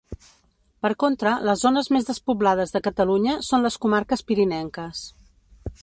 [0.85, 5.09] Per contra, les zones més despoblades de Catalunya són les comarques pirinenques.